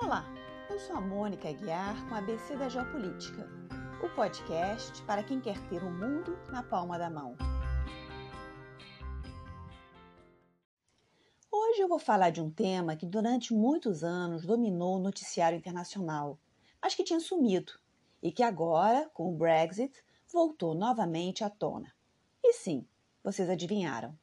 [0.00, 0.24] Olá,
[0.70, 3.48] eu sou a Mônica Guiar com a ABC da Geopolítica,
[4.00, 7.36] o podcast para quem quer ter o mundo na palma da mão.
[11.50, 16.38] Hoje eu vou falar de um tema que durante muitos anos dominou o noticiário internacional,
[16.80, 17.72] mas que tinha sumido
[18.22, 19.92] e que agora, com o Brexit,
[20.32, 21.92] voltou novamente à tona.
[22.42, 22.86] E sim,
[23.22, 24.16] vocês adivinharam.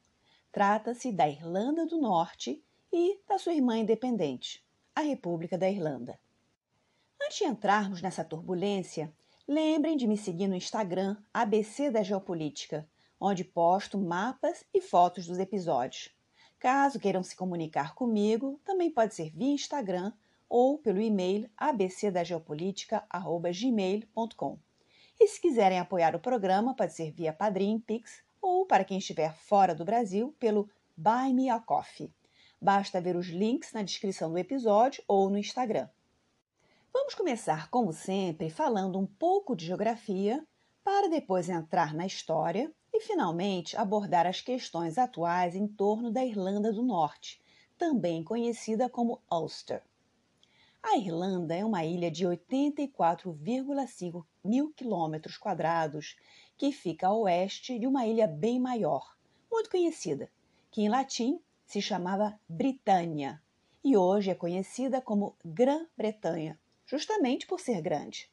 [0.50, 4.65] Trata-se da Irlanda do Norte e da sua irmã independente,
[4.96, 6.18] a República da Irlanda.
[7.22, 9.12] Antes de entrarmos nessa turbulência,
[9.46, 12.88] lembrem de me seguir no Instagram ABC da Geopolítica,
[13.20, 16.16] onde posto mapas e fotos dos episódios.
[16.58, 20.14] Caso queiram se comunicar comigo, também pode ser via Instagram
[20.48, 24.58] ou pelo e-mail abcdageopolitica@gmail.com.
[25.20, 29.34] E se quiserem apoiar o programa, pode ser via Padrim, Pix ou para quem estiver
[29.34, 32.15] fora do Brasil, pelo Buy Me a Coffee.
[32.60, 35.88] Basta ver os links na descrição do episódio ou no Instagram.
[36.92, 40.44] Vamos começar, como sempre, falando um pouco de geografia,
[40.82, 46.72] para depois entrar na história e, finalmente, abordar as questões atuais em torno da Irlanda
[46.72, 47.42] do Norte,
[47.76, 49.82] também conhecida como Ulster.
[50.82, 56.16] A Irlanda é uma ilha de 84,5 mil quilômetros quadrados
[56.56, 59.14] que fica a oeste de uma ilha bem maior,
[59.50, 60.30] muito conhecida,
[60.70, 63.42] que em latim se chamava Britânia
[63.82, 68.30] e hoje é conhecida como Grã-Bretanha, justamente por ser grande.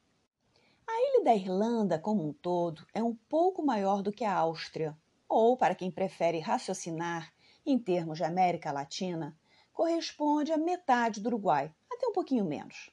[0.87, 4.95] A ilha da Irlanda, como um todo, é um pouco maior do que a Áustria,
[5.27, 7.33] ou, para quem prefere raciocinar
[7.65, 9.35] em termos de América Latina,
[9.71, 12.91] corresponde à metade do Uruguai, até um pouquinho menos.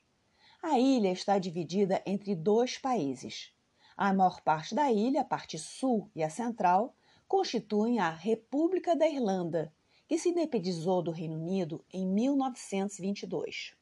[0.62, 3.52] A ilha está dividida entre dois países.
[3.96, 6.94] A maior parte da ilha, a parte sul e a central,
[7.28, 9.72] constituem a República da Irlanda,
[10.10, 13.76] que se independizou do Reino Unido em 1922.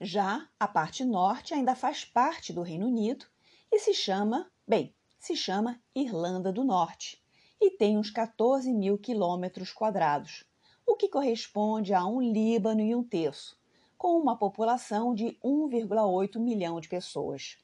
[0.00, 3.24] Já a parte norte ainda faz parte do Reino Unido
[3.70, 7.22] e se chama, bem, se chama Irlanda do Norte
[7.60, 10.44] e tem uns 14 mil quilômetros quadrados,
[10.84, 13.56] o que corresponde a um Líbano e um terço,
[13.96, 17.58] com uma população de 1,8 milhão de pessoas.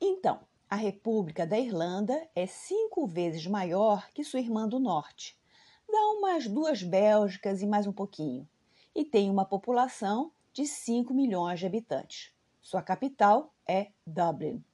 [0.00, 5.38] Então, a República da Irlanda é cinco vezes maior que sua irmã do Norte,
[5.88, 8.48] dá umas duas Bélgicas e mais um pouquinho,
[8.94, 12.32] e tem uma população de 5 milhões de habitantes.
[12.60, 14.64] Sua capital é Dublin.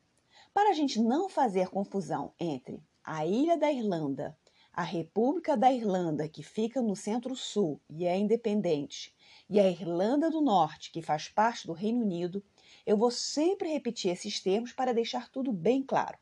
[0.54, 4.36] Para a gente não fazer confusão entre a Ilha da Irlanda,
[4.72, 9.14] a República da Irlanda, que fica no centro-sul e é independente,
[9.50, 12.42] e a Irlanda do Norte, que faz parte do Reino Unido,
[12.86, 16.16] eu vou sempre repetir esses termos para deixar tudo bem claro.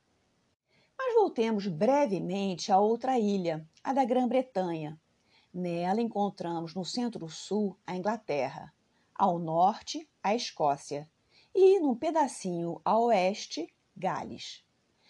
[0.99, 5.01] Mas voltemos brevemente a outra ilha, a da Grã-Bretanha.
[5.53, 8.73] Nela encontramos no centro-sul a Inglaterra,
[9.15, 11.11] ao norte a Escócia
[11.55, 14.65] e, num pedacinho a oeste, Gales.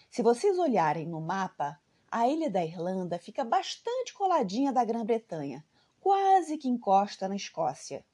[0.09, 5.65] Se vocês olharem no mapa, a ilha da Irlanda fica bastante coladinha da Grã-Bretanha,
[5.99, 8.05] quase que encosta na Escócia.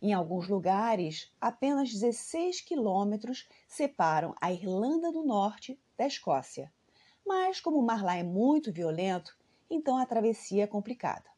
[0.00, 6.72] Em alguns lugares, apenas 16 quilômetros separam a Irlanda do Norte da Escócia
[7.28, 9.36] mas como o mar lá é muito violento,
[9.70, 11.28] então a travessia é complicada.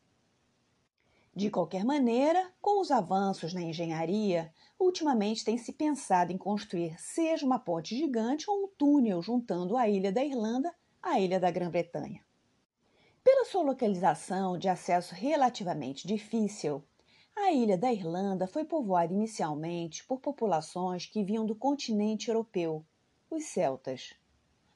[1.35, 7.47] De qualquer maneira, com os avanços na engenharia, ultimamente tem se pensado em construir seja
[7.47, 12.25] uma ponte gigante ou um túnel juntando a ilha da Irlanda à ilha da Grã-Bretanha.
[13.23, 16.83] Pela sua localização de acesso relativamente difícil,
[17.37, 22.85] a ilha da Irlanda foi povoada inicialmente por populações que vinham do continente europeu,
[23.31, 24.15] os celtas.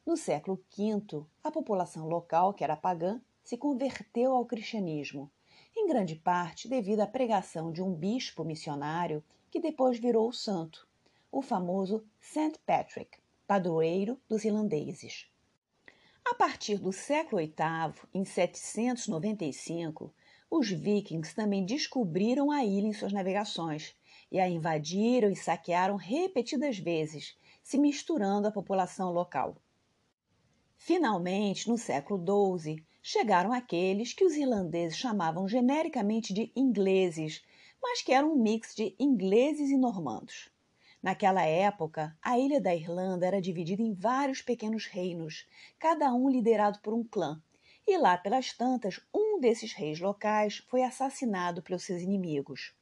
[0.07, 5.31] No século V, a população local, que era pagã, se converteu ao cristianismo,
[5.77, 10.89] em grande parte devido à pregação de um bispo missionário que depois virou santo,
[11.31, 12.59] o famoso St.
[12.65, 15.31] Patrick, padroeiro dos irlandeses.
[16.25, 20.13] A partir do século VIII, em 795,
[20.51, 23.95] os vikings também descobriram a ilha em suas navegações
[24.33, 29.57] e a invadiram e saquearam repetidas vezes, se misturando à população local.
[30.77, 37.45] Finalmente, no século XII, chegaram aqueles que os irlandeses chamavam genericamente de ingleses,
[37.83, 40.51] mas que eram um mix de ingleses e normandos.
[41.03, 45.47] Naquela época, a ilha da Irlanda era dividida em vários pequenos reinos,
[45.79, 47.43] cada um liderado por um clã,
[47.87, 52.75] e lá pelas tantas, um desses reis locais foi assassinado pelos seus inimigos.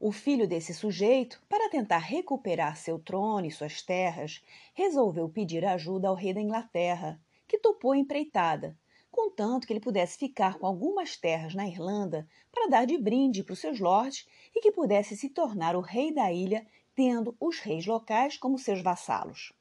[0.00, 4.44] O filho desse sujeito, para tentar recuperar seu trono e suas terras,
[4.74, 8.76] resolveu pedir ajuda ao rei da Inglaterra, que topou empreitada,
[9.16, 13.54] contanto que ele pudesse ficar com algumas terras na Irlanda para dar de brinde para
[13.54, 17.86] os seus lords e que pudesse se tornar o rei da ilha tendo os reis
[17.86, 19.54] locais como seus vassalos.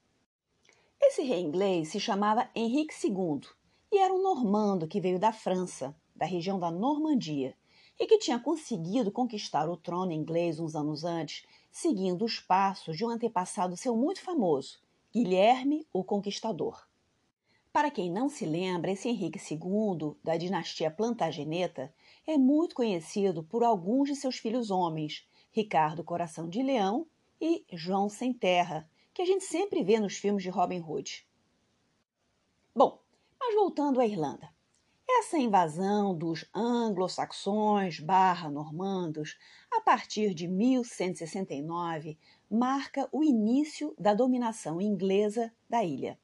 [1.02, 3.42] Esse rei inglês se chamava Henrique II
[3.94, 7.56] e era um normando que veio da França, da região da Normandia,
[7.98, 13.06] e que tinha conseguido conquistar o trono inglês uns anos antes, seguindo os passos de
[13.06, 14.80] um antepassado seu muito famoso,
[15.14, 16.85] Guilherme o Conquistador.
[17.76, 21.94] Para quem não se lembra, esse Henrique II, da dinastia Plantageneta,
[22.26, 27.06] é muito conhecido por alguns de seus filhos homens, Ricardo Coração de Leão
[27.40, 31.28] e João Sem Terra, que a gente sempre vê nos filmes de Robin Hood.
[32.74, 33.02] Bom,
[33.38, 34.50] mas voltando à Irlanda.
[35.06, 39.38] Essa invasão dos anglo-saxões barra normandos,
[39.70, 42.18] a partir de 1169,
[42.50, 46.18] marca o início da dominação inglesa da ilha.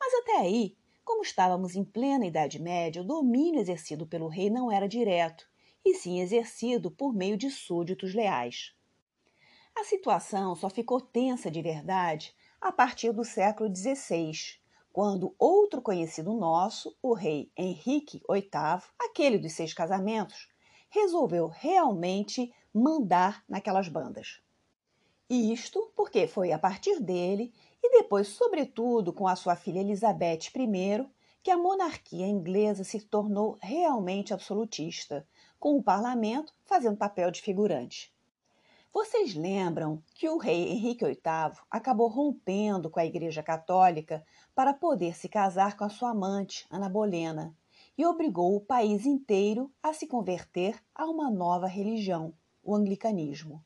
[0.00, 0.76] Mas até aí,
[1.08, 5.48] como estávamos em plena Idade Média, o domínio exercido pelo rei não era direto,
[5.82, 8.74] e sim exercido por meio de súditos leais.
[9.74, 14.32] A situação só ficou tensa de verdade a partir do século XVI,
[14.92, 20.46] quando outro conhecido nosso, o rei Henrique VIII, aquele dos seis casamentos,
[20.90, 24.42] resolveu realmente mandar naquelas bandas.
[25.30, 27.50] Isto porque foi a partir dele
[27.82, 31.06] e depois, sobretudo, com a sua filha Elizabeth I,
[31.42, 35.26] que a monarquia inglesa se tornou realmente absolutista,
[35.58, 38.12] com o parlamento fazendo papel de figurante.
[38.92, 45.16] Vocês lembram que o rei Henrique VIII acabou rompendo com a Igreja Católica para poder
[45.16, 47.54] se casar com a sua amante, Ana Bolena,
[47.96, 52.32] e obrigou o país inteiro a se converter a uma nova religião,
[52.62, 53.62] o anglicanismo.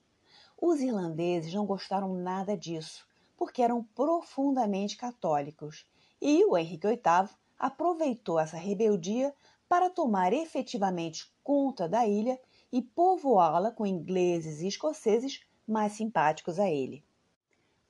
[0.60, 3.06] Os irlandeses não gostaram nada disso,
[3.42, 5.84] porque eram profundamente católicos,
[6.20, 7.28] e o Henrique VIII
[7.58, 9.34] aproveitou essa rebeldia
[9.68, 12.40] para tomar efetivamente conta da ilha
[12.70, 17.04] e povoá-la com ingleses e escoceses mais simpáticos a ele.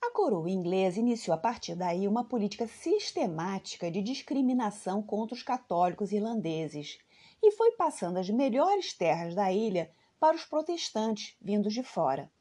[0.01, 6.11] A coroa inglesa iniciou a partir daí uma política sistemática de discriminação contra os católicos
[6.11, 6.97] irlandeses
[7.43, 12.31] e foi passando as melhores terras da ilha para os protestantes vindos de fora.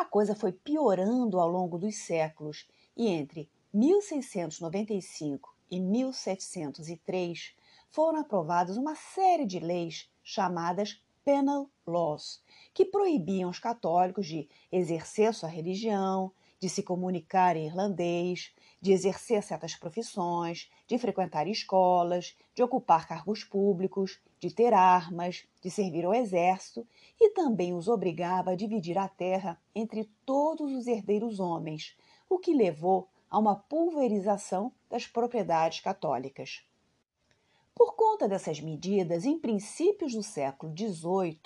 [0.00, 2.66] A coisa foi piorando ao longo dos séculos
[2.96, 7.54] e entre 1695 e 1703
[7.90, 12.42] foram aprovadas uma série de leis chamadas penal laws,
[12.72, 19.42] que proibiam os católicos de exercer sua religião, de se comunicar em irlandês, de exercer
[19.42, 26.14] certas profissões, de frequentar escolas, de ocupar cargos públicos, de ter armas, de servir ao
[26.14, 26.86] exército
[27.20, 31.94] e também os obrigava a dividir a terra entre todos os herdeiros homens,
[32.28, 36.64] o que levou a uma pulverização das propriedades católicas.
[37.74, 41.40] Por conta dessas medidas, em princípios do século XVIII,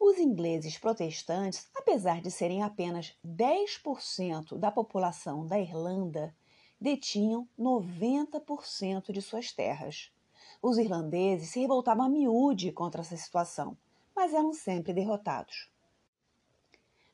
[0.00, 6.34] os ingleses protestantes, apesar de serem apenas 10% da população da Irlanda,
[6.80, 10.12] detinham 90% de suas terras.
[10.60, 13.76] Os irlandeses se revoltavam a miúde contra essa situação,
[14.14, 15.70] mas eram sempre derrotados.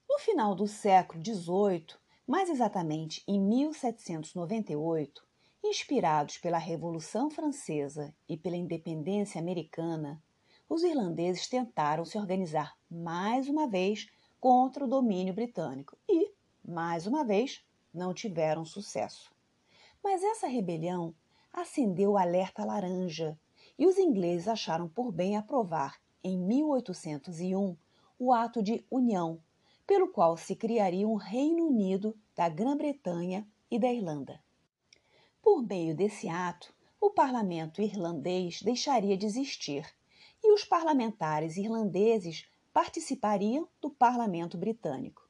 [0.08, 1.96] No final do século XVIII,
[2.26, 5.24] mais exatamente em 1798,
[5.66, 10.22] Inspirados pela Revolução Francesa e pela independência americana,
[10.68, 14.06] os irlandeses tentaram se organizar mais uma vez
[14.38, 16.30] contra o domínio britânico e,
[16.62, 17.64] mais uma vez,
[17.94, 19.34] não tiveram sucesso.
[20.02, 21.14] Mas essa rebelião
[21.54, 23.38] acendeu o alerta laranja
[23.78, 27.76] e os ingleses acharam por bem aprovar, em 1801,
[28.18, 29.40] o Ato de União,
[29.86, 34.42] pelo qual se criaria um Reino Unido da Grã-Bretanha e da Irlanda.
[35.40, 39.86] Por meio desse ato, o parlamento irlandês deixaria de existir
[40.42, 45.22] e os parlamentares irlandeses participariam do parlamento britânico.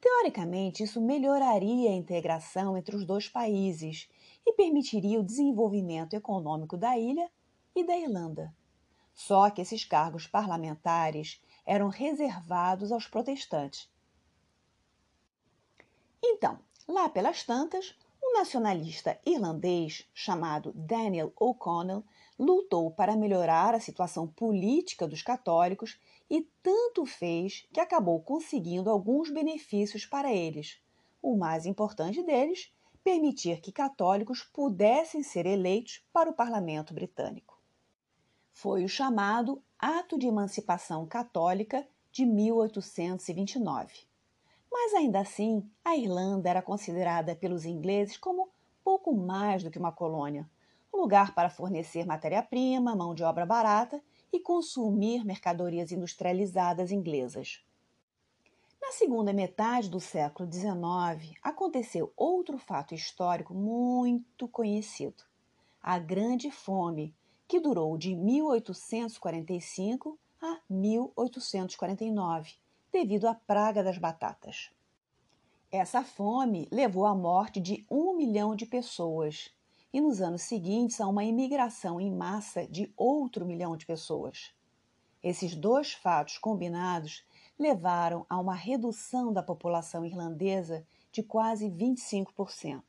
[0.00, 4.08] Teoricamente, isso melhoraria a integração entre os dois países
[4.46, 7.30] e permitiria o desenvolvimento econômico da ilha
[7.74, 8.54] e da Irlanda.
[9.14, 13.90] Só que esses cargos parlamentares eram reservados aos protestantes.
[16.22, 16.58] Então,
[16.88, 22.04] lá pelas tantas, um nacionalista irlandês chamado Daniel O'Connell
[22.38, 25.98] lutou para melhorar a situação política dos católicos
[26.30, 30.80] e tanto fez que acabou conseguindo alguns benefícios para eles.
[31.20, 37.60] O mais importante deles, permitir que católicos pudessem ser eleitos para o parlamento britânico.
[38.52, 44.06] Foi o chamado Ato de Emancipação Católica de 1829.
[44.70, 48.50] Mas ainda assim, a Irlanda era considerada pelos ingleses como
[48.84, 50.48] pouco mais do que uma colônia,
[50.92, 57.64] um lugar para fornecer matéria-prima, mão de obra barata e consumir mercadorias industrializadas inglesas.
[58.92, 65.24] Na segunda metade do século XIX, aconteceu outro fato histórico muito conhecido:
[65.82, 67.14] a Grande Fome,
[67.48, 72.52] que durou de 1845 a 1849,
[72.92, 74.70] devido à praga das batatas.
[75.70, 79.50] Essa fome levou à morte de um milhão de pessoas
[79.90, 84.52] e nos anos seguintes a uma imigração em massa de outro milhão de pessoas.
[85.22, 87.24] Esses dois fatos combinados
[87.62, 92.82] levaram a uma redução da população irlandesa de quase 25%.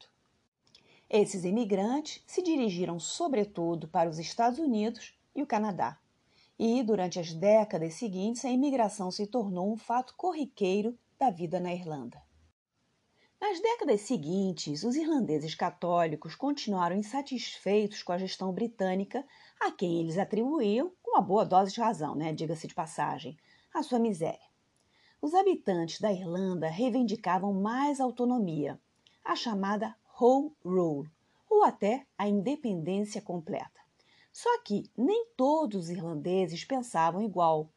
[1.08, 6.00] Esses imigrantes se dirigiram sobretudo para os Estados Unidos e o Canadá.
[6.58, 11.72] E, durante as décadas seguintes, a imigração se tornou um fato corriqueiro da vida na
[11.72, 12.20] Irlanda.
[13.40, 19.24] Nas décadas seguintes, os irlandeses católicos continuaram insatisfeitos com a gestão britânica,
[19.60, 23.38] a quem eles atribuíam, com uma boa dose de razão, né, diga-se de passagem,
[23.74, 24.53] a sua miséria.
[25.24, 28.78] Os habitantes da Irlanda reivindicavam mais autonomia,
[29.24, 31.10] a chamada Home Rule,
[31.50, 33.80] ou até a independência completa.
[34.34, 37.70] Só que nem todos os irlandeses pensavam igual.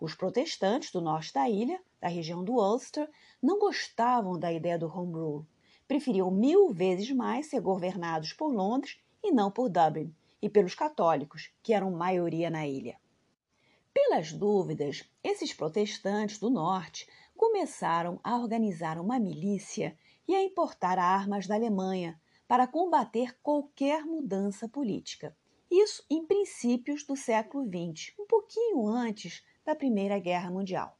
[0.00, 3.06] Os protestantes do norte da ilha da região do Ulster
[3.42, 5.46] não gostavam da ideia do Home Rule.
[5.86, 11.52] Preferiam mil vezes mais ser governados por Londres e não por Dublin, e pelos católicos,
[11.62, 12.96] que eram maioria na ilha.
[13.94, 19.96] Pelas dúvidas, esses protestantes do norte começaram a organizar uma milícia
[20.26, 25.36] e a importar armas da Alemanha para combater qualquer mudança política.
[25.70, 30.98] Isso em princípios do século XX, um pouquinho antes da Primeira Guerra Mundial.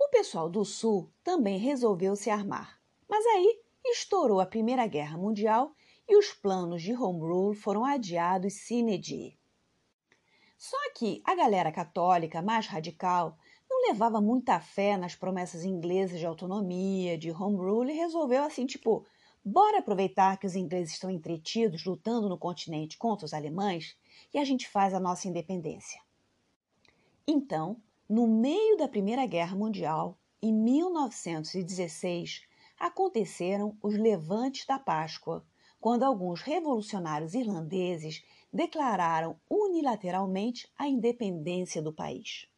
[0.00, 5.74] O pessoal do Sul também resolveu se armar, mas aí estourou a Primeira Guerra Mundial
[6.08, 9.37] e os planos de Home Rule foram adiados sine die.
[10.58, 13.38] Só que a galera católica mais radical
[13.70, 18.66] não levava muita fé nas promessas inglesas de autonomia, de Home Rule e resolveu assim,
[18.66, 19.06] tipo,
[19.44, 23.96] bora aproveitar que os ingleses estão entretidos lutando no continente contra os alemães
[24.34, 26.02] e a gente faz a nossa independência.
[27.24, 32.42] Então, no meio da Primeira Guerra Mundial, em 1916,
[32.80, 35.44] aconteceram os Levantes da Páscoa,
[35.80, 42.48] quando alguns revolucionários irlandeses declararam unilateralmente a independência do país.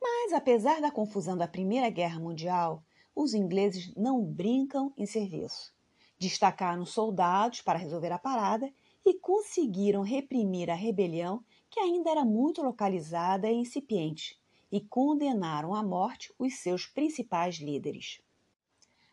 [0.00, 2.82] Mas, apesar da confusão da Primeira Guerra Mundial,
[3.14, 5.74] os ingleses não brincam em serviço.
[6.18, 8.72] Destacaram soldados para resolver a parada
[9.04, 14.40] e conseguiram reprimir a rebelião que ainda era muito localizada e incipiente,
[14.72, 18.20] e condenaram à morte os seus principais líderes.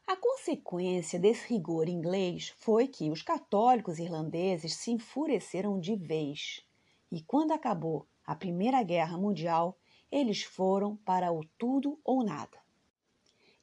[0.08, 6.66] A consequência desse rigor inglês foi que os católicos irlandeses se enfureceram de vez.
[7.12, 9.78] E quando acabou a Primeira Guerra Mundial,
[10.10, 12.58] eles foram para o tudo ou nada.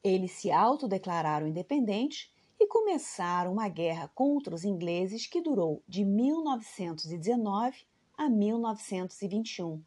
[0.02, 7.86] Eles se autodeclararam independentes e começaram uma guerra contra os ingleses que durou de 1919
[8.18, 9.82] a 1921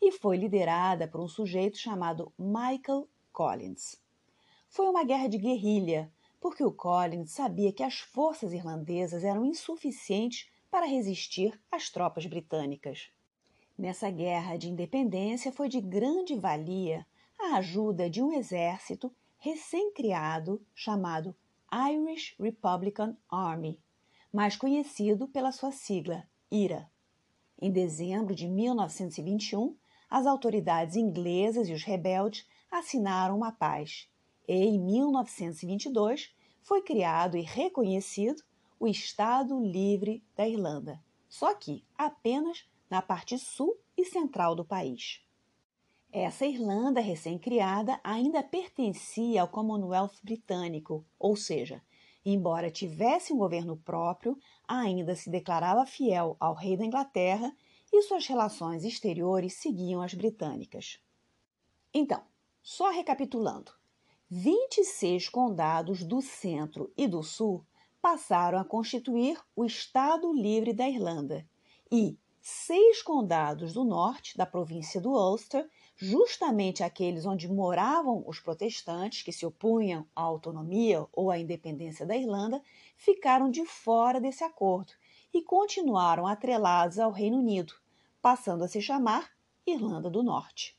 [0.00, 4.05] e foi liderada por um sujeito chamado Michael Collins.
[4.76, 10.50] Foi uma guerra de guerrilha, porque o Collins sabia que as forças irlandesas eram insuficientes
[10.70, 13.08] para resistir às tropas britânicas.
[13.78, 17.06] Nessa guerra de independência foi de grande valia
[17.38, 21.34] a ajuda de um exército recém-criado chamado
[21.72, 23.80] Irish Republican Army,
[24.30, 26.86] mais conhecido pela sua sigla IRA.
[27.58, 29.74] Em dezembro de 1921,
[30.10, 34.06] as autoridades inglesas e os rebeldes assinaram uma paz
[34.48, 38.42] em 1922, foi criado e reconhecido
[38.78, 45.22] o Estado Livre da Irlanda, só que apenas na parte sul e central do país.
[46.12, 51.82] Essa Irlanda recém-criada ainda pertencia ao Commonwealth britânico, ou seja,
[52.24, 57.54] embora tivesse um governo próprio, ainda se declarava fiel ao rei da Inglaterra
[57.92, 61.00] e suas relações exteriores seguiam as britânicas.
[61.92, 62.22] Então,
[62.62, 63.72] só recapitulando:
[64.28, 67.64] 26 condados do centro e do sul
[68.02, 71.46] passaram a constituir o Estado Livre da Irlanda
[71.92, 79.22] e seis condados do norte, da província do Ulster, justamente aqueles onde moravam os protestantes
[79.22, 82.60] que se opunham à autonomia ou à independência da Irlanda,
[82.96, 84.92] ficaram de fora desse acordo
[85.32, 87.74] e continuaram atrelados ao Reino Unido,
[88.20, 89.30] passando a se chamar
[89.64, 90.75] Irlanda do Norte.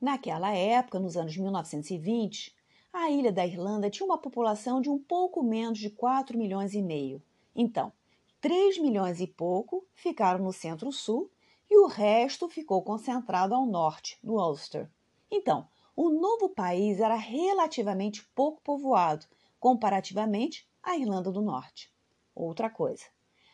[0.00, 2.54] Naquela época, nos anos 1920,
[2.92, 6.80] a ilha da Irlanda tinha uma população de um pouco menos de 4 milhões e
[6.80, 7.20] meio.
[7.54, 7.92] Então,
[8.40, 11.28] 3 milhões e pouco ficaram no centro-sul
[11.68, 14.88] e o resto ficou concentrado ao norte, no Ulster.
[15.28, 19.26] Então, o novo país era relativamente pouco povoado,
[19.58, 21.92] comparativamente à Irlanda do Norte.
[22.34, 23.06] Outra coisa,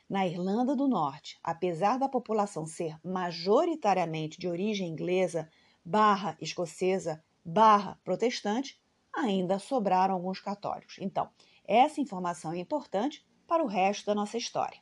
[0.09, 5.49] na Irlanda do Norte, apesar da população ser majoritariamente de origem inglesa,
[5.85, 8.81] barra escocesa, barra protestante,
[9.13, 10.97] ainda sobraram alguns católicos.
[10.99, 11.29] Então,
[11.67, 14.81] essa informação é importante para o resto da nossa história.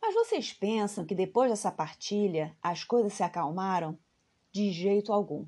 [0.00, 3.96] Mas vocês pensam que depois dessa partilha as coisas se acalmaram?
[4.50, 5.46] De jeito algum.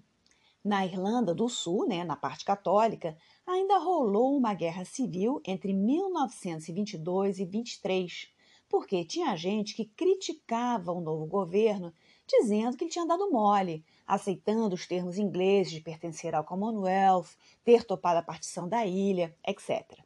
[0.65, 7.39] Na Irlanda do Sul, né, na parte católica, ainda rolou uma guerra civil entre 1922
[7.39, 8.33] e 23,
[8.67, 11.93] porque tinha gente que criticava o novo governo,
[12.27, 17.85] dizendo que ele tinha dado mole, aceitando os termos ingleses de pertencer ao Commonwealth, ter
[17.85, 19.99] topado a partição da ilha, etc.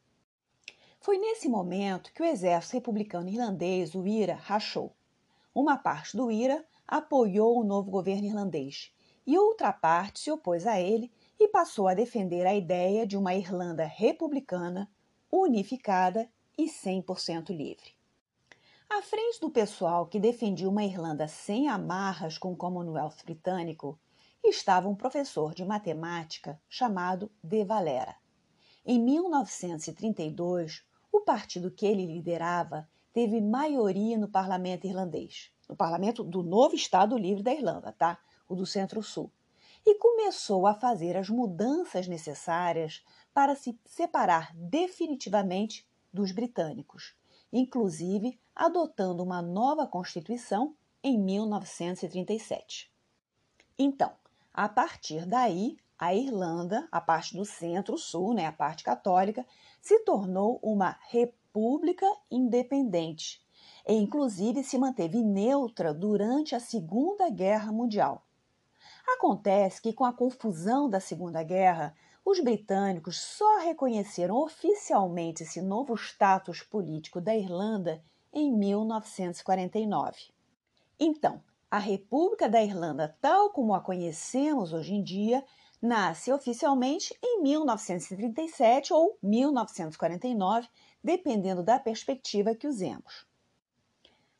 [1.00, 4.92] Foi nesse momento que o exército republicano irlandês, o IRA, rachou.
[5.54, 8.92] Uma parte do IRA apoiou o novo governo irlandês
[9.26, 13.34] e outra parte se opôs a ele e passou a defender a ideia de uma
[13.34, 14.90] Irlanda republicana,
[15.30, 17.97] unificada e 100% livre.
[18.90, 24.00] À frente do pessoal que defendia uma Irlanda sem amarras com o Commonwealth britânico,
[24.42, 28.16] estava um professor de matemática chamado De Valera.
[28.86, 36.42] Em 1932, o partido que ele liderava teve maioria no parlamento irlandês, no parlamento do
[36.42, 38.18] novo Estado Livre da Irlanda, tá?
[38.48, 39.30] O do Centro-Sul.
[39.84, 43.04] E começou a fazer as mudanças necessárias
[43.34, 47.17] para se separar definitivamente dos britânicos,
[47.52, 52.90] inclusive adotando uma nova Constituição em 1937.
[53.78, 54.12] Então,
[54.52, 59.46] a partir daí, a Irlanda, a parte do centro-sul, né, a parte católica,
[59.80, 63.40] se tornou uma república independente
[63.86, 68.24] e, inclusive, se manteve neutra durante a Segunda Guerra Mundial.
[69.06, 71.94] Acontece que, com a confusão da Segunda Guerra,
[72.30, 80.14] os britânicos só reconheceram oficialmente esse novo status político da Irlanda em 1949.
[81.00, 85.42] Então, a República da Irlanda, tal como a conhecemos hoje em dia,
[85.80, 90.68] nasce oficialmente em 1937 ou 1949,
[91.02, 93.26] dependendo da perspectiva que usemos.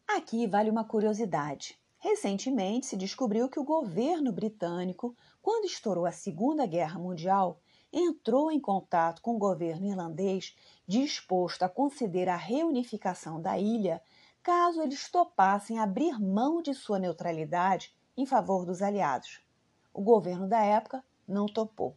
[0.07, 1.79] Aqui vale uma curiosidade.
[1.99, 7.59] Recentemente se descobriu que o governo britânico, quando estourou a Segunda Guerra Mundial,
[7.93, 14.03] entrou em contato com o governo irlandês disposto a conceder a reunificação da ilha
[14.43, 19.41] caso eles topassem abrir mão de sua neutralidade em favor dos aliados.
[19.93, 21.97] O governo da época não topou.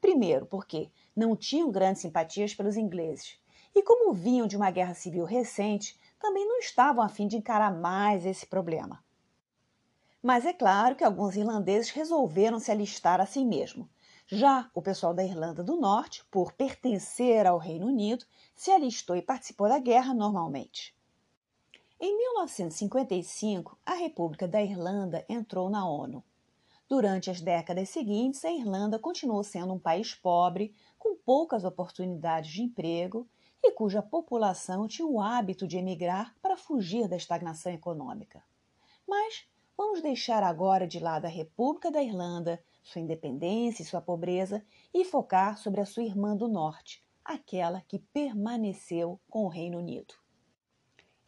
[0.00, 3.38] Primeiro, porque não tinham grandes simpatias pelos ingleses,
[3.74, 7.72] e como vinham de uma guerra civil recente, também não estavam a fim de encarar
[7.72, 9.02] mais esse problema.
[10.22, 13.88] Mas é claro que alguns irlandeses resolveram se alistar assim mesmo.
[14.32, 19.22] Já o pessoal da Irlanda do Norte, por pertencer ao Reino Unido, se alistou e
[19.22, 20.94] participou da guerra normalmente.
[21.98, 26.22] Em 1955, a República da Irlanda entrou na ONU.
[26.88, 32.62] Durante as décadas seguintes, a Irlanda continuou sendo um país pobre, com poucas oportunidades de
[32.62, 33.28] emprego
[33.60, 38.44] e cuja população tinha o hábito de emigrar para fugir da estagnação econômica.
[39.08, 39.44] Mas
[39.76, 45.04] vamos deixar agora de lado a República da Irlanda, sua independência e sua pobreza e
[45.04, 50.14] focar sobre a sua irmã do Norte, aquela que permaneceu com o Reino Unido.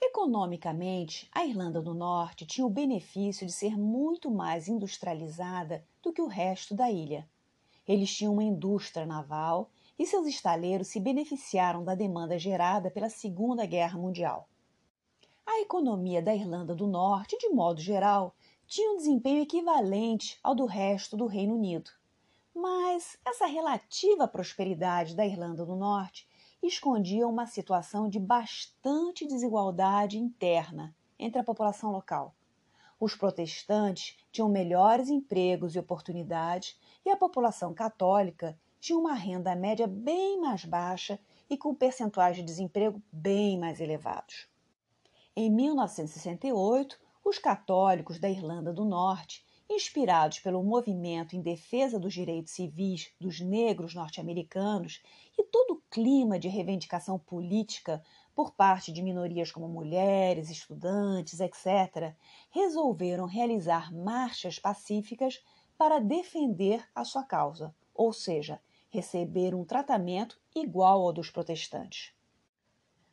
[0.01, 6.21] Economicamente, a Irlanda do Norte tinha o benefício de ser muito mais industrializada do que
[6.21, 7.29] o resto da ilha.
[7.87, 13.65] Eles tinham uma indústria naval e seus estaleiros se beneficiaram da demanda gerada pela Segunda
[13.65, 14.49] Guerra Mundial.
[15.47, 18.35] A economia da Irlanda do Norte, de modo geral,
[18.73, 21.91] tinha um desempenho equivalente ao do resto do Reino Unido.
[22.55, 26.27] Mas essa relativa prosperidade da Irlanda do Norte
[26.63, 32.35] escondiam uma situação de bastante desigualdade interna entre a população local.
[32.99, 39.87] Os protestantes tinham melhores empregos e oportunidades e a população católica tinha uma renda média
[39.87, 44.49] bem mais baixa e com percentuais de desemprego bem mais elevados.
[45.37, 52.53] Em 1968, os católicos da Irlanda do Norte inspirados pelo movimento em defesa dos direitos
[52.53, 55.03] civis dos negros norte-americanos
[55.39, 58.03] e todo o clima de reivindicação política
[58.35, 62.15] por parte de minorias como mulheres, estudantes, etc.,
[62.51, 65.43] resolveram realizar marchas pacíficas
[65.79, 72.13] para defender a sua causa, ou seja, receber um tratamento igual ao dos protestantes.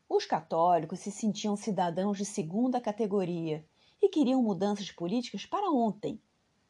[0.09, 3.65] Os católicos se sentiam cidadãos de segunda categoria
[4.01, 6.21] e queriam mudanças políticas para ontem,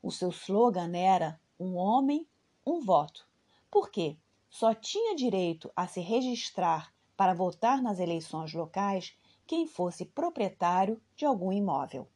[0.02, 2.28] o seu slogan era Um homem,
[2.66, 3.28] um voto,
[3.70, 4.18] porque
[4.50, 11.26] só tinha direito a se registrar para votar nas eleições locais quem fosse proprietário de
[11.26, 12.08] algum imóvel.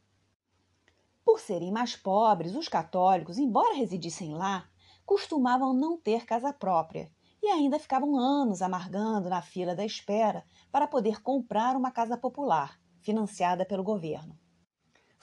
[1.26, 4.70] Por serem mais pobres, os católicos, embora residissem lá,
[5.06, 10.88] costumavam não ter casa própria e ainda ficavam anos amargando na fila da espera para
[10.88, 14.40] poder comprar uma casa popular, financiada pelo governo.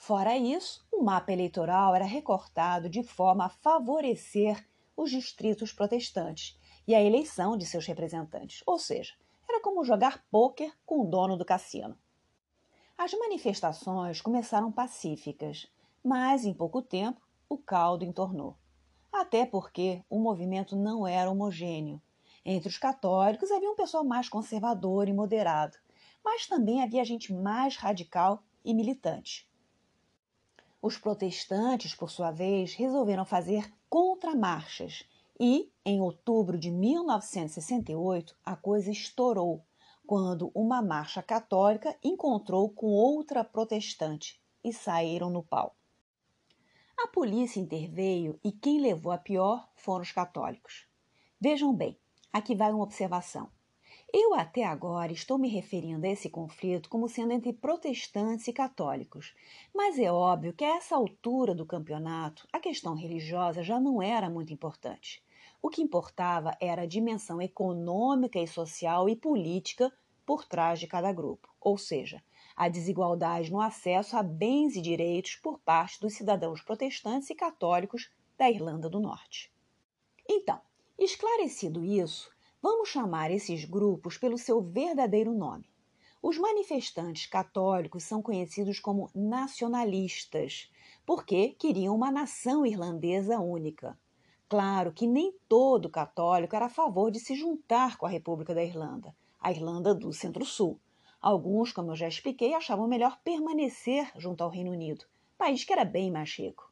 [0.01, 6.95] Fora isso, o mapa eleitoral era recortado de forma a favorecer os distritos protestantes e
[6.95, 9.13] a eleição de seus representantes, ou seja,
[9.47, 11.95] era como jogar pôquer com o dono do cassino.
[12.97, 15.71] As manifestações começaram pacíficas,
[16.03, 18.57] mas em pouco tempo o caldo entornou.
[19.13, 22.01] Até porque o movimento não era homogêneo.
[22.43, 25.77] Entre os católicos havia um pessoal mais conservador e moderado,
[26.25, 29.50] mas também havia gente mais radical e militante.
[30.81, 35.05] Os protestantes, por sua vez, resolveram fazer contramarchas
[35.39, 39.63] e, em outubro de 1968, a coisa estourou
[40.05, 45.75] quando uma marcha católica encontrou com outra protestante e saíram no pau.
[46.97, 50.87] A polícia interveio e quem levou a pior foram os católicos.
[51.39, 51.97] Vejam bem,
[52.33, 53.49] Aqui vai uma observação.
[54.13, 59.33] Eu até agora estou me referindo a esse conflito como sendo entre protestantes e católicos,
[59.73, 64.29] mas é óbvio que a essa altura do campeonato a questão religiosa já não era
[64.29, 65.23] muito importante.
[65.61, 69.89] O que importava era a dimensão econômica e social e política
[70.25, 72.21] por trás de cada grupo, ou seja,
[72.53, 78.11] a desigualdade no acesso a bens e direitos por parte dos cidadãos protestantes e católicos
[78.37, 79.49] da Irlanda do Norte.
[80.27, 80.59] Então,
[81.01, 82.29] Esclarecido isso,
[82.61, 85.65] vamos chamar esses grupos pelo seu verdadeiro nome.
[86.21, 90.71] Os manifestantes católicos são conhecidos como nacionalistas,
[91.03, 93.97] porque queriam uma nação irlandesa única.
[94.47, 98.63] Claro que nem todo católico era a favor de se juntar com a República da
[98.63, 100.79] Irlanda, a Irlanda do Centro-Sul.
[101.19, 105.05] Alguns, como eu já expliquei, achavam melhor permanecer junto ao Reino Unido,
[105.37, 106.71] país que era bem mais rico.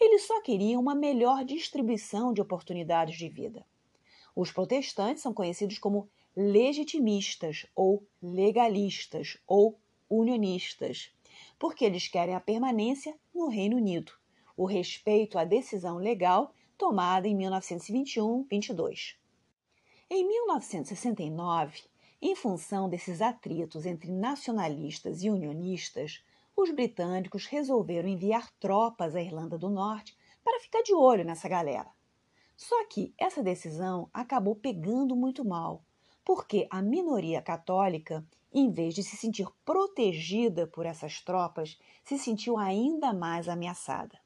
[0.00, 3.66] Eles só queriam uma melhor distribuição de oportunidades de vida.
[4.34, 9.78] Os protestantes são conhecidos como legitimistas ou legalistas ou
[10.10, 11.12] unionistas,
[11.58, 14.12] porque eles querem a permanência no Reino Unido,
[14.56, 19.14] o respeito à decisão legal tomada em 1921-22.
[20.10, 21.82] Em 1969,
[22.20, 26.24] em função desses atritos entre nacionalistas e unionistas,
[26.56, 31.93] os britânicos resolveram enviar tropas à Irlanda do Norte para ficar de olho nessa galera.
[32.56, 35.82] Só que essa decisão acabou pegando muito mal,
[36.24, 42.56] porque a minoria católica, em vez de se sentir protegida por essas tropas, se sentiu
[42.56, 44.18] ainda mais ameaçada.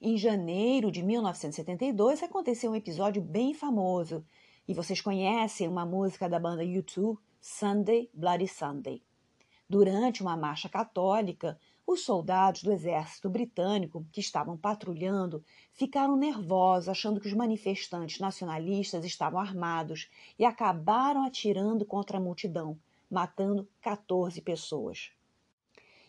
[0.00, 4.24] Em janeiro de 1972 aconteceu um episódio bem famoso,
[4.66, 9.02] e vocês conhecem uma música da banda U2, Sunday Bloody Sunday.
[9.68, 11.58] Durante uma marcha católica,
[11.92, 19.04] os soldados do exército britânico que estavam patrulhando ficaram nervosos, achando que os manifestantes nacionalistas
[19.04, 22.78] estavam armados e acabaram atirando contra a multidão,
[23.10, 25.10] matando 14 pessoas.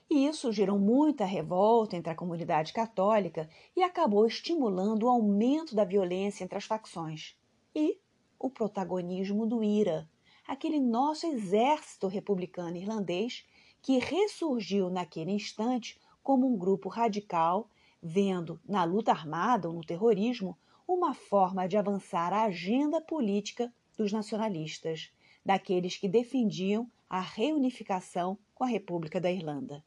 [0.08, 5.84] E isso gerou muita revolta entre a comunidade católica e acabou estimulando o aumento da
[5.84, 7.36] violência entre as facções.
[7.74, 7.98] E
[8.38, 10.08] o protagonismo do IRA,
[10.48, 13.46] aquele nosso exército republicano irlandês
[13.82, 17.70] que ressurgiu naquele instante como um grupo radical,
[18.02, 24.12] vendo na luta armada ou no terrorismo uma forma de avançar a agenda política dos
[24.12, 25.12] nacionalistas,
[25.46, 29.84] daqueles que defendiam a reunificação com a República da Irlanda.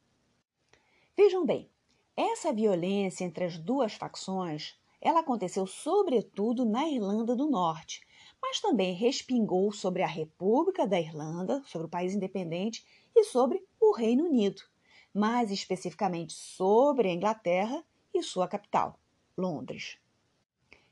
[1.17, 1.71] Vejam bem,
[2.17, 8.01] essa violência entre as duas facções, ela aconteceu sobretudo na Irlanda do Norte,
[8.41, 13.93] mas também respingou sobre a República da Irlanda, sobre o país independente e sobre o
[13.93, 14.63] Reino Unido,
[15.13, 18.99] mais especificamente sobre a Inglaterra e sua capital,
[19.37, 19.99] Londres.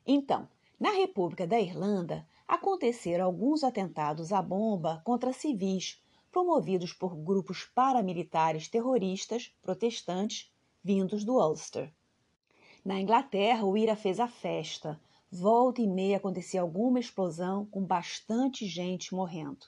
[0.07, 0.47] Então,
[0.79, 8.69] na República da Irlanda, aconteceram alguns atentados à bomba contra civis, promovidos por grupos paramilitares
[8.69, 10.53] terroristas protestantes
[10.85, 11.91] vindos do Ulster.
[12.85, 15.01] Na Inglaterra, o IRA fez a festa.
[15.31, 19.67] Volta e meia acontecia alguma explosão com bastante gente morrendo.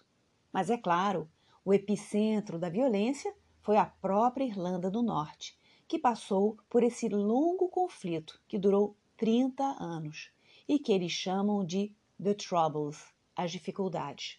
[0.53, 1.27] Mas é claro,
[1.65, 7.69] o epicentro da violência foi a própria Irlanda do Norte, que passou por esse longo
[7.69, 10.31] conflito que durou 30 anos
[10.69, 14.39] e que eles chamam de The Troubles as dificuldades.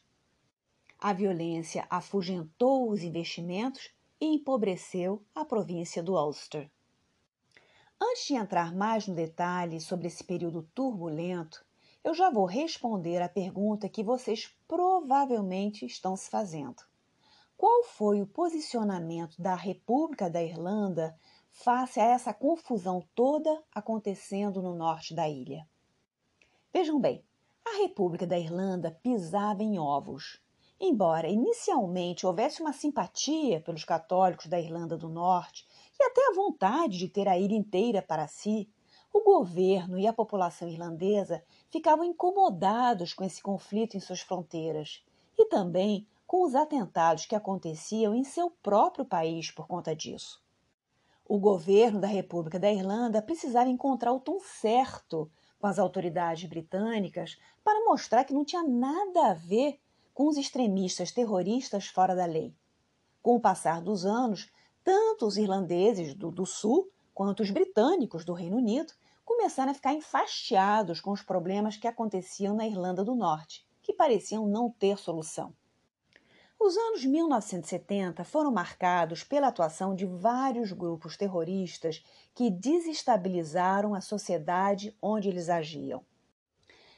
[0.99, 6.71] A violência afugentou os investimentos e empobreceu a província do Ulster.
[7.99, 11.65] Antes de entrar mais no detalhe sobre esse período turbulento,
[12.03, 16.83] eu já vou responder a pergunta que vocês provavelmente estão se fazendo.
[17.57, 21.17] Qual foi o posicionamento da República da Irlanda
[21.49, 25.65] face a essa confusão toda acontecendo no norte da ilha?
[26.73, 27.23] Vejam bem,
[27.65, 30.41] a República da Irlanda pisava em ovos.
[30.77, 35.65] Embora inicialmente houvesse uma simpatia pelos católicos da Irlanda do Norte
[35.97, 38.69] e até a vontade de ter a ilha inteira para si,
[39.13, 41.41] o governo e a população irlandesa
[41.71, 45.01] ficavam incomodados com esse conflito em suas fronteiras
[45.37, 50.43] e também com os atentados que aconteciam em seu próprio país por conta disso.
[51.27, 57.37] O governo da República da Irlanda precisava encontrar o tom certo com as autoridades britânicas
[57.63, 59.79] para mostrar que não tinha nada a ver
[60.13, 62.55] com os extremistas terroristas fora da lei.
[63.21, 64.51] Com o passar dos anos,
[64.83, 68.93] tanto os irlandeses do, do Sul quanto os britânicos do Reino Unido
[69.25, 74.47] começaram a ficar enfastiados com os problemas que aconteciam na Irlanda do Norte, que pareciam
[74.47, 75.55] não ter solução.
[76.65, 84.97] Os anos 1970 foram marcados pela atuação de vários grupos terroristas que desestabilizaram a sociedade
[84.99, 86.03] onde eles agiam.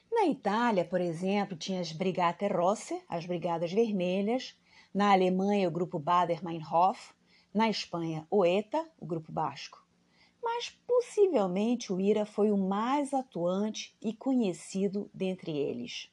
[0.09, 4.57] Na Itália, por exemplo, tinha as Brigate Rosse, as Brigadas Vermelhas,
[4.93, 7.13] na Alemanha, o grupo Bader-Meinhof,
[7.53, 9.85] na Espanha, o ETA, o grupo basco
[10.41, 16.09] mas possivelmente o IRA foi o mais atuante e conhecido dentre eles.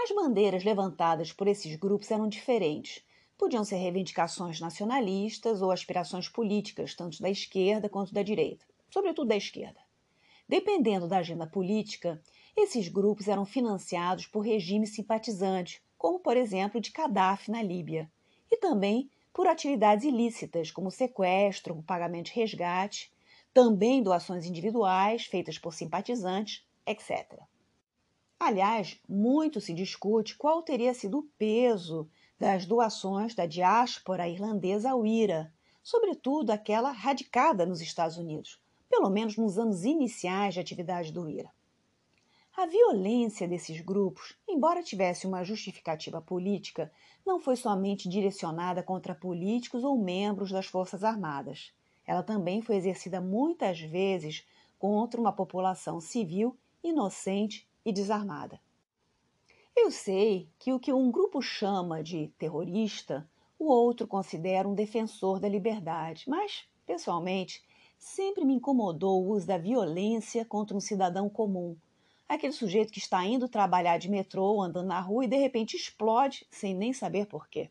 [0.00, 3.04] As bandeiras levantadas por esses grupos eram diferentes.
[3.36, 9.36] Podiam ser reivindicações nacionalistas ou aspirações políticas, tanto da esquerda quanto da direita, sobretudo da
[9.36, 9.80] esquerda.
[10.48, 12.22] Dependendo da agenda política,
[12.56, 18.10] esses grupos eram financiados por regimes simpatizantes, como por exemplo de Gaddafi na Líbia,
[18.50, 23.12] e também por atividades ilícitas, como sequestro, pagamento de resgate
[23.52, 27.42] também doações individuais feitas por simpatizantes, etc.
[28.38, 35.04] Aliás, muito se discute qual teria sido o peso das doações da diáspora irlandesa ao
[35.04, 41.28] IRA, sobretudo aquela radicada nos Estados Unidos, pelo menos nos anos iniciais de atividade do
[41.28, 41.52] IRA.
[42.56, 46.92] A violência desses grupos, embora tivesse uma justificativa política,
[47.26, 51.72] não foi somente direcionada contra políticos ou membros das Forças Armadas
[52.08, 54.42] ela também foi exercida muitas vezes
[54.78, 58.60] contra uma população civil inocente e desarmada.
[59.74, 65.40] Eu sei que o que um grupo chama de terrorista, o outro considera um defensor
[65.40, 67.62] da liberdade, mas, pessoalmente,
[67.96, 71.76] sempre me incomodou o uso da violência contra um cidadão comum.
[72.28, 76.46] Aquele sujeito que está indo trabalhar de metrô, andando na rua e de repente explode
[76.50, 77.70] sem nem saber porquê.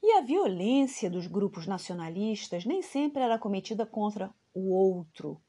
[0.00, 5.40] E a violência dos grupos nacionalistas nem sempre era cometida contra o outro.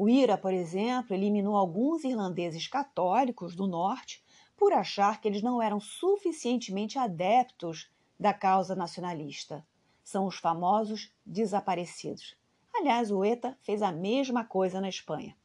[0.00, 4.24] O IRA, por exemplo, eliminou alguns irlandeses católicos do norte
[4.56, 9.66] por achar que eles não eram suficientemente adeptos da causa nacionalista.
[10.04, 12.36] São os famosos desaparecidos.
[12.72, 15.36] Aliás, o ETA fez a mesma coisa na Espanha.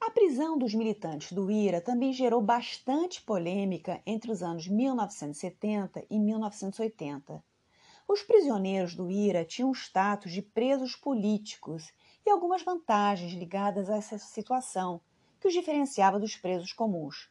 [0.00, 6.18] A prisão dos militantes do IRA também gerou bastante polêmica entre os anos 1970 e
[6.18, 7.42] 1980.
[8.06, 11.92] Os prisioneiros do IRA tinham o status de presos políticos
[12.26, 15.00] e algumas vantagens ligadas a essa situação,
[15.40, 17.30] que os diferenciava dos presos comuns.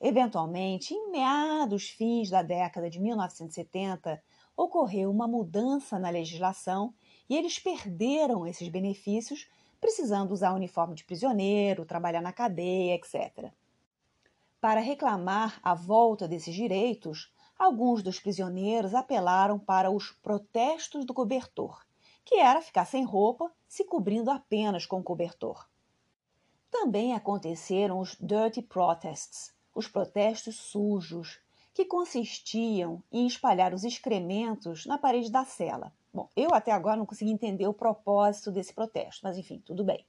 [0.00, 4.22] Eventualmente, em meados fins da década de 1970,
[4.56, 6.94] ocorreu uma mudança na legislação
[7.28, 9.46] e eles perderam esses benefícios
[9.80, 13.52] precisando usar uniforme de prisioneiro, trabalhar na cadeia, etc.
[14.60, 21.82] Para reclamar a volta desses direitos, alguns dos prisioneiros apelaram para os protestos do cobertor,
[22.30, 25.68] que era ficar sem roupa, se cobrindo apenas com cobertor.
[26.70, 31.40] Também aconteceram os dirty protests, os protestos sujos,
[31.74, 35.92] que consistiam em espalhar os excrementos na parede da cela.
[36.14, 40.06] Bom, eu até agora não consegui entender o propósito desse protesto, mas enfim, tudo bem.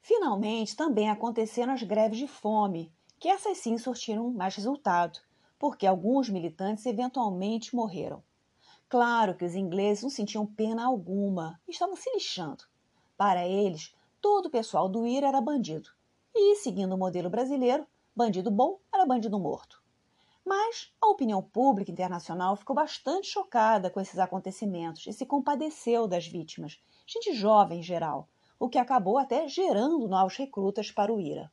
[0.00, 5.18] Finalmente, também aconteceram as greves de fome, que essas sim surtiram mais resultado,
[5.58, 8.22] porque alguns militantes eventualmente morreram.
[8.90, 12.64] Claro que os ingleses não sentiam pena alguma, estavam se lixando.
[13.16, 15.90] Para eles, todo o pessoal do IRA era bandido.
[16.34, 19.80] E, seguindo o modelo brasileiro, bandido bom era bandido morto.
[20.44, 26.26] Mas a opinião pública internacional ficou bastante chocada com esses acontecimentos e se compadeceu das
[26.26, 31.48] vítimas, gente jovem em geral, o que acabou até gerando novos recrutas para o IRA.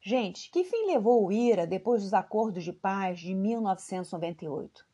[0.00, 4.85] Gente, que fim levou o IRA depois dos acordos de paz de 1998?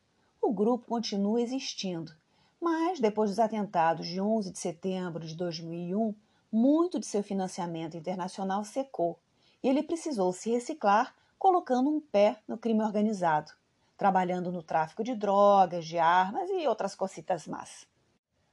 [0.45, 2.13] O grupo continua existindo,
[2.61, 6.13] mas depois dos atentados de 11 de setembro de 2001,
[6.51, 9.21] muito de seu financiamento internacional secou
[9.63, 13.53] e ele precisou se reciclar colocando um pé no crime organizado,
[13.97, 17.87] trabalhando no tráfico de drogas, de armas e outras cositas más.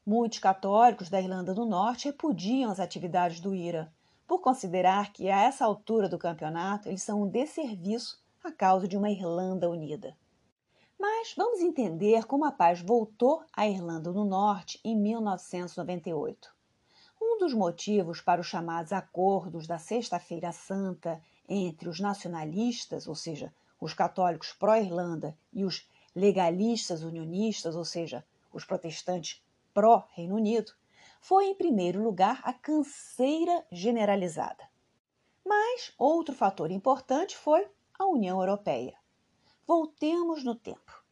[0.05, 3.91] Muitos católicos da Irlanda do Norte repudiam as atividades do IRA,
[4.27, 8.95] por considerar que a essa altura do campeonato eles são um desserviço à causa de
[8.95, 10.15] uma Irlanda unida.
[10.99, 16.53] Mas vamos entender como a paz voltou à Irlanda do Norte em 1998.
[17.21, 23.53] Um dos motivos para os chamados acordos da Sexta-feira Santa entre os nacionalistas, ou seja,
[23.79, 29.41] os católicos pró-Irlanda, e os legalistas unionistas, ou seja, os protestantes
[29.73, 30.73] pró-Reino Unido,
[31.21, 34.67] foi, em primeiro lugar, a canseira generalizada.
[35.45, 37.65] Mas outro fator importante foi
[37.97, 38.98] a União Europeia.
[39.69, 41.03] Voltemos no tempo.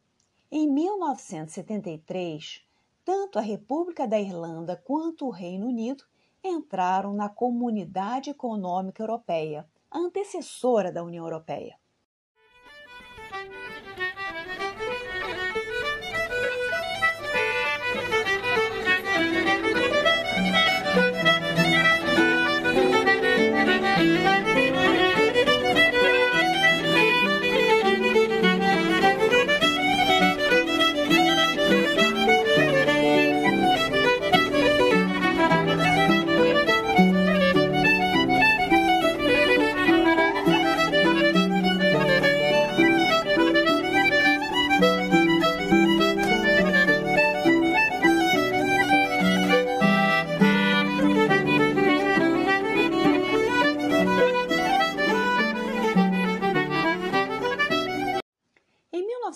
[0.50, 2.66] Em 1973,
[3.04, 6.02] tanto a República da Irlanda quanto o Reino Unido
[6.42, 11.78] entraram na Comunidade Econômica Europeia, antecessora da União Europeia.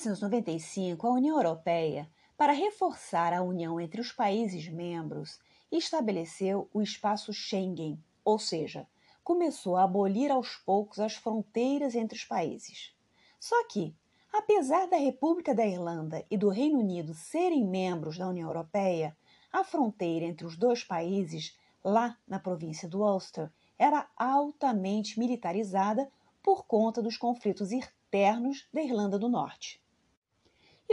[0.03, 5.38] 1995, a União Europeia, para reforçar a união entre os países membros,
[5.71, 8.87] estabeleceu o espaço Schengen, ou seja,
[9.23, 12.93] começou a abolir aos poucos as fronteiras entre os países.
[13.38, 13.95] Só que,
[14.33, 19.17] apesar da República da Irlanda e do Reino Unido serem membros da União Europeia,
[19.53, 26.11] a fronteira entre os dois países, lá na província do Ulster, era altamente militarizada
[26.43, 29.82] por conta dos conflitos internos da Irlanda do Norte.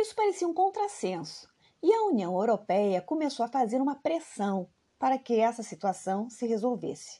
[0.02, 1.50] Isso parecia um contrassenso,
[1.84, 7.20] e a União Europeia começou a fazer uma pressão para que essa situação se resolvesse.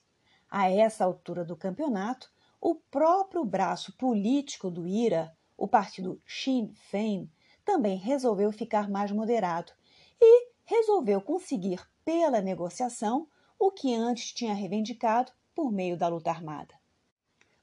[0.50, 7.30] A essa altura do campeonato, o próprio braço político do IRA, o partido Sinn Féin,
[7.66, 9.74] também resolveu ficar mais moderado
[10.18, 13.28] e resolveu conseguir, pela negociação,
[13.60, 16.76] o que antes tinha reivindicado por meio da luta armada.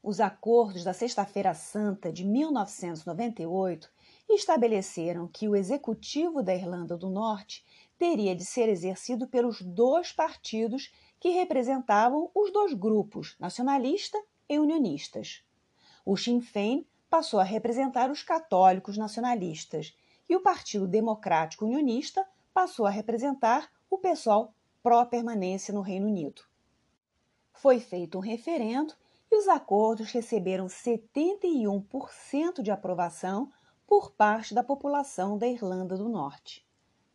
[0.02, 3.95] Os acordos da Sexta-feira Santa de 1998
[4.34, 7.64] estabeleceram que o executivo da Irlanda do Norte
[7.98, 15.42] teria de ser exercido pelos dois partidos que representavam os dois grupos, nacionalista e unionistas.
[16.04, 19.96] O Sinn Féin passou a representar os católicos nacionalistas
[20.28, 26.42] e o Partido Democrático Unionista passou a representar o pessoal pró-permanência no Reino Unido.
[27.52, 28.94] Foi feito um referendo
[29.30, 33.50] e os acordos receberam 71% de aprovação
[33.86, 36.66] por parte da população da Irlanda do Norte.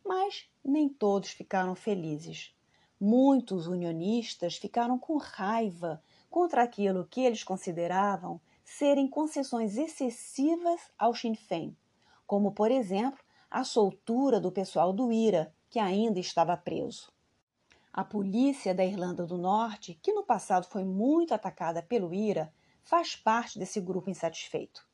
[0.04, 2.54] Mas nem todos ficaram felizes.
[2.98, 11.34] Muitos unionistas ficaram com raiva contra aquilo que eles consideravam serem concessões excessivas ao Sinn
[11.34, 11.76] Féin,
[12.26, 17.12] como, por exemplo, a soltura do pessoal do IRA, que ainda estava preso.
[17.92, 22.50] A polícia da Irlanda do Norte, que no passado foi muito atacada pelo IRA,
[22.82, 24.86] faz parte desse grupo insatisfeito.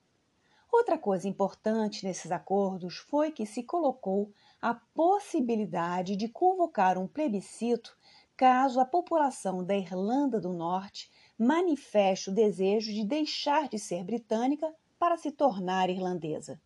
[0.71, 7.97] Outra coisa importante nesses acordos foi que se colocou a possibilidade de convocar um plebiscito
[8.37, 14.73] caso a população da Irlanda do Norte manifeste o desejo de deixar de ser britânica
[14.99, 16.61] para se tornar irlandesa.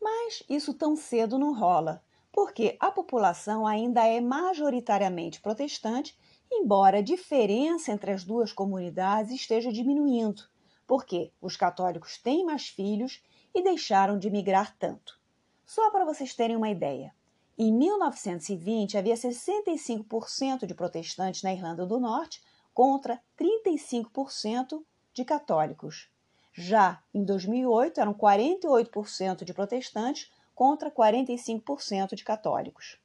[0.00, 6.16] Mas isso tão cedo não rola, porque a população ainda é majoritariamente protestante,
[6.50, 10.42] embora a diferença entre as duas comunidades esteja diminuindo,
[10.88, 13.22] porque os católicos têm mais filhos
[13.54, 15.20] e deixaram de migrar tanto.
[15.66, 17.14] Só para vocês terem uma ideia,
[17.58, 24.82] em 1920 havia 65% de protestantes na Irlanda do Norte contra 35%
[25.12, 26.08] de católicos.
[26.54, 32.98] Já em 2008 eram 48% de protestantes contra 45% de católicos.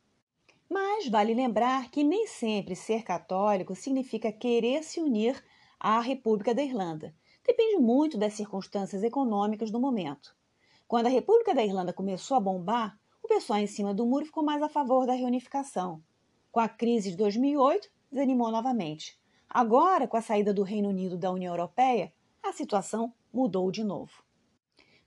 [0.70, 5.44] Mas vale lembrar que nem sempre ser católico significa querer se unir
[5.78, 7.14] à República da Irlanda.
[7.46, 10.36] Depende muito das circunstâncias econômicas do momento.
[10.88, 14.44] Quando a República da Irlanda começou a bombar, o pessoal em cima do muro ficou
[14.44, 16.02] mais a favor da reunificação.
[16.52, 19.20] Com a crise de 2008, desanimou novamente.
[19.50, 24.24] Agora, com a saída do Reino Unido da União Europeia, a situação mudou de novo.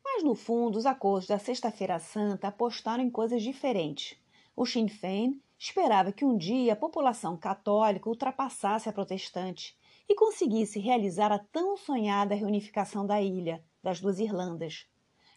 [0.04, 4.18] Mas no fundo, os acordos da Sexta-feira Santa apostaram em coisas diferentes.
[4.54, 9.76] O Sinn Féin esperava que um dia a população católica ultrapassasse a protestante
[10.08, 14.86] e conseguisse realizar a tão sonhada reunificação da ilha, das duas Irlandas.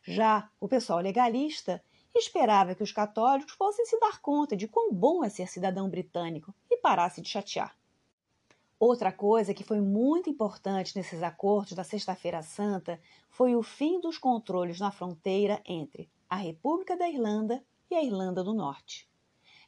[0.04, 1.84] Já o pessoal legalista
[2.16, 6.54] esperava que os católicos fossem se dar conta de quão bom é ser cidadão britânico
[6.70, 7.78] e parasse de chatear.
[8.80, 13.00] Outra coisa que foi muito importante nesses acordos da Sexta-feira Santa
[13.30, 17.62] foi o fim dos controles na fronteira entre a República da Irlanda
[17.92, 19.10] e a Irlanda do Norte.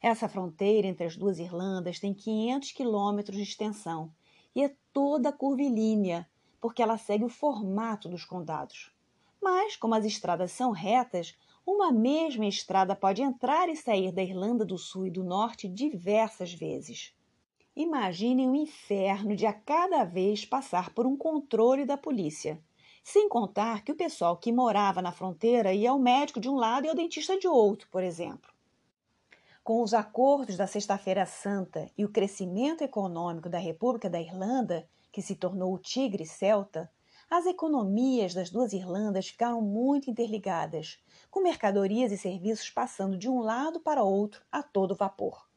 [0.01, 4.13] Essa fronteira entre as duas Irlandas tem 500 quilômetros de extensão
[4.55, 6.27] e é toda curvilínea,
[6.59, 8.91] porque ela segue o formato dos condados.
[9.41, 11.35] Mas, como as estradas são retas,
[11.65, 16.53] uma mesma estrada pode entrar e sair da Irlanda do Sul e do Norte diversas
[16.53, 17.15] vezes.
[17.75, 22.61] Imaginem o inferno de a cada vez passar por um controle da polícia.
[23.03, 26.85] Sem contar que o pessoal que morava na fronteira ia ao médico de um lado
[26.85, 28.50] e ao dentista de outro, por exemplo.
[29.63, 35.21] Com os acordos da Sexta-feira Santa e o crescimento econômico da República da Irlanda, que
[35.21, 36.91] se tornou o tigre celta,
[37.29, 40.99] as economias das duas Irlandas ficaram muito interligadas,
[41.29, 45.47] com mercadorias e serviços passando de um lado para outro a todo vapor.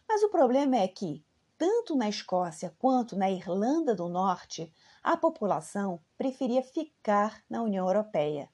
[0.09, 1.25] Mas o problema é que,
[1.57, 4.73] tanto na Escócia quanto na Irlanda do Norte,
[5.05, 8.53] a população preferia ficar na União Europeia.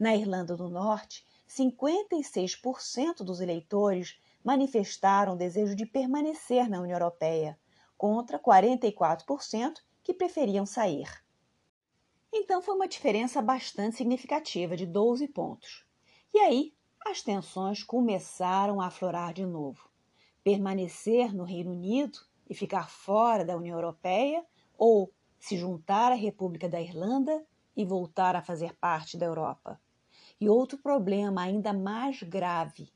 [0.00, 7.60] Na Irlanda do Norte, 56% dos eleitores manifestaram desejo de permanecer na União Europeia,
[7.98, 11.22] contra 44% que preferiam sair.
[12.32, 15.84] Então foi uma diferença bastante significativa, de 12 pontos.
[16.32, 16.74] E aí,
[17.04, 19.86] as tensões começaram a aflorar de novo.
[20.42, 24.46] Permanecer no Reino Unido e ficar fora da União Europeia
[24.78, 27.46] ou se juntar à República da Irlanda
[27.76, 29.78] e voltar a fazer parte da Europa.
[30.40, 32.90] E outro problema ainda mais grave: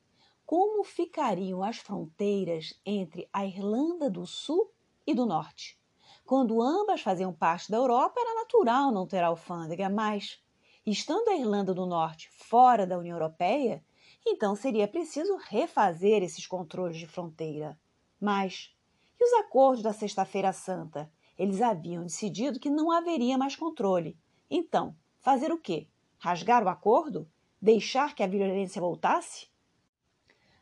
[0.47, 4.73] como ficariam as fronteiras entre a Irlanda do Sul
[5.07, 5.79] e do Norte?
[6.25, 10.43] Quando ambas faziam parte da Europa, era natural não ter alfândega, mas,
[10.87, 13.85] estando a Irlanda do Norte fora da União Europeia,
[14.27, 17.79] então seria preciso refazer esses controles de fronteira.
[18.19, 18.75] Mas
[19.21, 21.13] e os acordos da Sexta-feira Santa?
[21.39, 24.19] Eles haviam decidido que não haveria mais controle.
[24.51, 25.89] Então, fazer o quê?
[26.19, 27.29] Rasgar o acordo?
[27.65, 29.47] Deixar que a violência voltasse?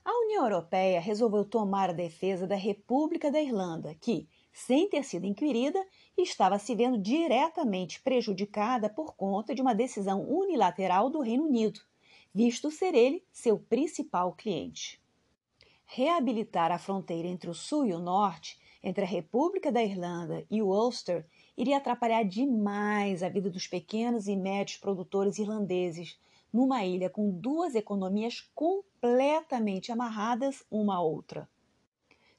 [0.05, 5.27] A União Europeia resolveu tomar a defesa da República da Irlanda, que, sem ter sido
[5.27, 5.85] inquirida,
[6.17, 11.81] estava se vendo diretamente prejudicada por conta de uma decisão unilateral do Reino Unido,
[12.33, 15.03] visto ser ele seu principal cliente
[15.95, 20.63] reabilitar a fronteira entre o sul e o norte, entre a República da Irlanda e
[20.63, 26.19] o Ulster, iria atrapalhar demais a vida dos pequenos e médios produtores irlandeses,
[26.53, 31.49] numa ilha com duas economias completamente amarradas uma à outra.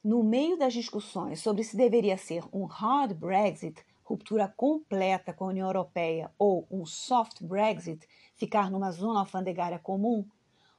[0.02, 5.48] No meio das discussões sobre se deveria ser um hard Brexit, ruptura completa com a
[5.48, 8.06] União Europeia, ou um soft Brexit,
[8.36, 10.26] ficar numa zona alfandegária comum,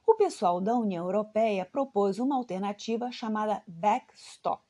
[0.06, 4.62] o pessoal da União Europeia propôs uma alternativa chamada backstop,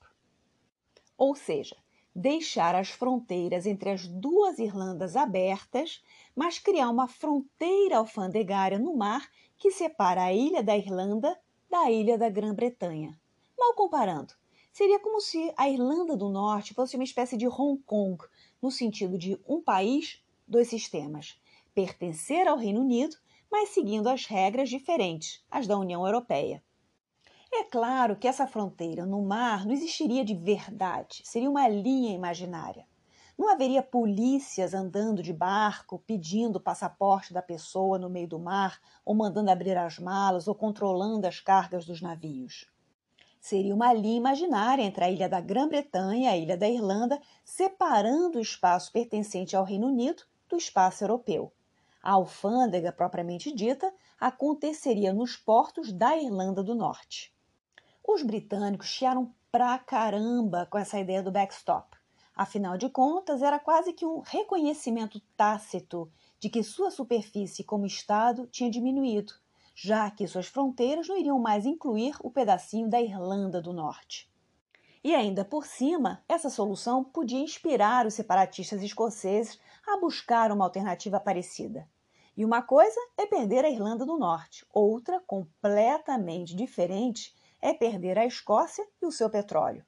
[1.18, 1.76] ou seja,
[2.18, 6.02] deixar as fronteiras entre as duas Irlandas abertas,
[6.34, 11.38] mas criar uma fronteira alfandegária no mar que separa a ilha da Irlanda
[11.68, 13.20] da ilha da Grã-Bretanha.
[13.58, 14.32] Mal comparando,
[14.72, 18.24] seria como se a Irlanda do Norte fosse uma espécie de Hong Kong,
[18.62, 21.38] no sentido de um país, dois sistemas,
[21.74, 23.14] pertencer ao Reino Unido,
[23.52, 26.64] mas seguindo as regras diferentes, as da União Europeia.
[27.58, 32.86] É claro que essa fronteira no mar não existiria de verdade, seria uma linha imaginária.
[33.36, 38.78] Não haveria polícias andando de barco pedindo o passaporte da pessoa no meio do mar,
[39.06, 42.70] ou mandando abrir as malas, ou controlando as cargas dos navios.
[43.40, 48.36] Seria uma linha imaginária entre a ilha da Grã-Bretanha e a ilha da Irlanda, separando
[48.36, 51.50] o espaço pertencente ao Reino Unido do espaço europeu.
[52.02, 53.90] A alfândega propriamente dita
[54.20, 57.34] aconteceria nos portos da Irlanda do Norte.
[58.08, 61.96] Os britânicos chiaram pra caramba com essa ideia do backstop.
[62.36, 68.46] Afinal de contas, era quase que um reconhecimento tácito de que sua superfície como Estado
[68.46, 69.32] tinha diminuído,
[69.74, 74.30] já que suas fronteiras não iriam mais incluir o pedacinho da Irlanda do Norte.
[75.02, 81.18] E ainda por cima, essa solução podia inspirar os separatistas escoceses a buscar uma alternativa
[81.18, 81.88] parecida.
[82.36, 87.34] E uma coisa é perder a Irlanda do Norte, outra, completamente diferente,
[87.66, 89.84] é perder a Escócia e o seu petróleo.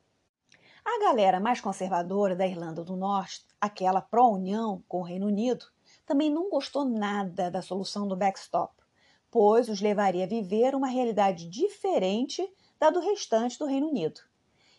[0.85, 5.64] A galera mais conservadora da Irlanda do Norte, aquela pró-união com o Reino Unido,
[6.05, 8.74] também não gostou nada da solução do backstop,
[9.31, 14.22] pois os levaria a viver uma realidade diferente da do restante do Reino Unido.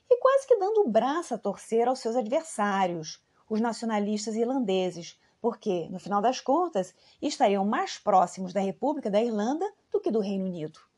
[0.10, 5.88] E quase que dando o braço a torcer aos seus adversários, os nacionalistas irlandeses, porque,
[5.89, 10.43] no final das contas, estariam mais próximos da República da Irlanda do que do Reino
[10.43, 10.89] Unido.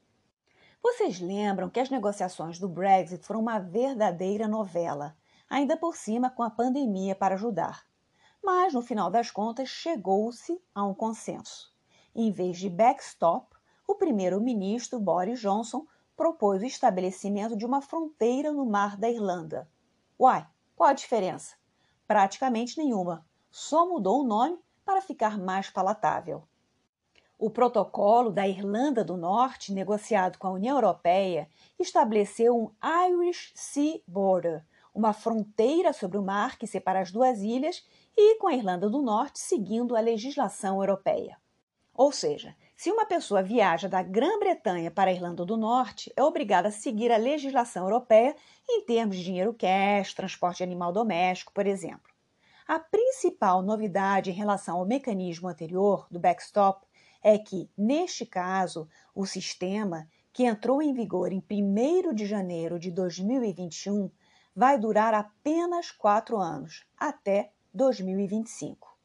[0.83, 5.15] Vocês lembram que as negociações do Brexit foram uma verdadeira novela,
[5.47, 7.85] ainda por cima com a pandemia para ajudar.
[8.43, 11.71] Mas, no final das contas, chegou-se a um consenso.
[12.15, 13.55] Em vez de backstop,
[13.87, 15.85] o primeiro-ministro Boris Johnson
[16.17, 19.69] propôs o estabelecimento de uma fronteira no mar da Irlanda.
[20.19, 21.55] Uai, qual a diferença?
[22.07, 26.43] Praticamente nenhuma, só mudou o nome para ficar mais palatável.
[27.41, 32.69] O protocolo da Irlanda do Norte, negociado com a União Europeia, estabeleceu um
[33.09, 34.63] Irish Sea Border,
[34.93, 37.83] uma fronteira sobre o mar que separa as duas ilhas,
[38.15, 41.35] e com a Irlanda do Norte seguindo a legislação europeia.
[41.95, 46.67] Ou seja, se uma pessoa viaja da Grã-Bretanha para a Irlanda do Norte, é obrigada
[46.67, 48.35] a seguir a legislação europeia
[48.69, 52.11] em termos de dinheiro cash, transporte animal doméstico, por exemplo.
[52.67, 56.85] A principal novidade em relação ao mecanismo anterior do backstop
[57.21, 62.89] é que, neste caso, o sistema, que entrou em vigor em 1 de janeiro de
[62.89, 64.09] 2021,
[64.55, 68.97] vai durar apenas quatro anos, até 2025.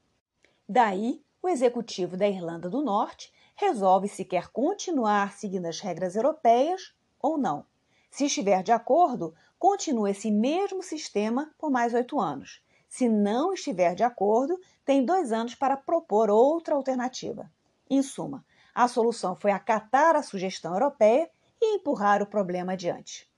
[0.68, 6.94] Daí, o executivo da Irlanda do Norte resolve se quer continuar seguindo as regras europeias
[7.20, 7.64] ou não.
[8.10, 12.62] Se estiver de acordo, continua esse mesmo sistema por mais oito anos.
[12.88, 17.50] Se não estiver de acordo, tem dois anos para propor outra alternativa.
[17.88, 21.30] Em suma, a solução foi acatar a sugestão europeia
[21.60, 23.30] e empurrar o problema adiante.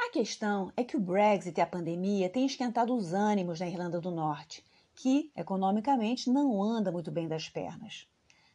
[0.00, 4.00] A questão é que o Brexit e a pandemia têm esquentado os ânimos na Irlanda
[4.00, 4.64] do Norte,
[4.94, 8.08] que, economicamente, não anda muito bem das pernas.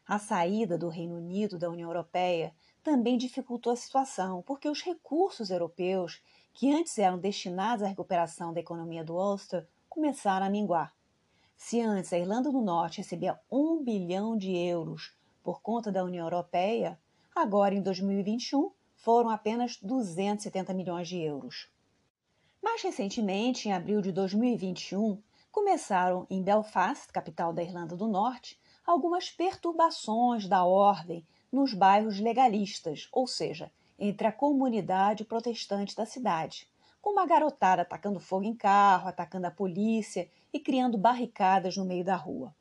[0.06, 5.48] A saída do Reino Unido da União Europeia também dificultou a situação, porque os recursos
[5.48, 10.92] europeus, que antes eram destinados à recuperação da economia do Ulster, começaram a minguar.
[11.56, 16.26] Se antes a Irlanda do Norte recebia um bilhão de euros por conta da União
[16.26, 16.98] Europeia,
[17.34, 21.68] agora em 2021 foram apenas 270 milhões de euros.
[22.62, 29.30] Mais recentemente, em abril de 2021, começaram em Belfast, capital da Irlanda do Norte, algumas
[29.30, 36.68] perturbações da ordem nos bairros legalistas, ou seja, entre a comunidade protestante da cidade,
[37.00, 42.04] com uma garotada atacando fogo em carro, atacando a polícia e criando barricadas no meio
[42.04, 42.54] da rua.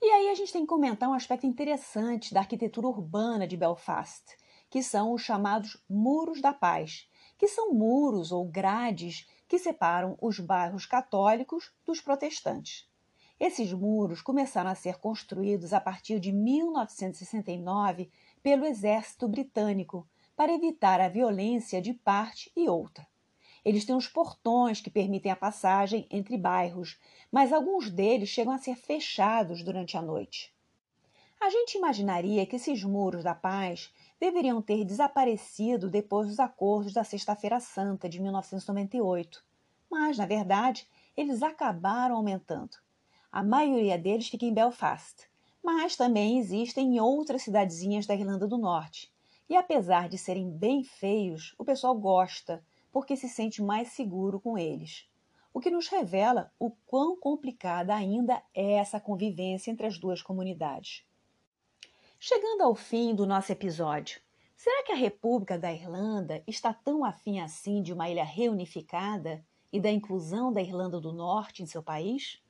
[0.00, 4.36] E aí a gente tem que comentar um aspecto interessante da arquitetura urbana de Belfast,
[4.68, 10.38] que são os chamados Muros da Paz, que são muros ou grades que separam os
[10.38, 12.86] bairros católicos dos protestantes.
[13.40, 18.10] Esses muros começaram a ser construídos a partir de 1969
[18.42, 23.06] pelo exército britânico para evitar a violência de parte e outra.
[23.64, 26.98] Eles têm os portões que permitem a passagem entre bairros,
[27.30, 30.52] mas alguns deles chegam a ser fechados durante a noite.
[31.40, 37.02] A gente imaginaria que esses muros da paz deveriam ter desaparecido depois dos acordos da
[37.02, 39.44] Sexta-feira Santa de 1998,
[39.90, 40.86] mas, na verdade,
[41.16, 42.76] eles acabaram aumentando.
[43.30, 45.28] A maioria deles fica em Belfast,
[45.62, 49.12] mas também existem em outras cidadezinhas da Irlanda do Norte.
[49.48, 54.58] E apesar de serem bem feios, o pessoal gosta porque se sente mais seguro com
[54.58, 55.08] eles.
[55.54, 61.04] O que nos revela o quão complicada ainda é essa convivência entre as duas comunidades.
[62.20, 64.20] Chegando ao fim do nosso episódio,
[64.56, 69.80] será que a República da Irlanda está tão afim assim de uma ilha reunificada e
[69.80, 72.40] da inclusão da Irlanda do Norte em seu país?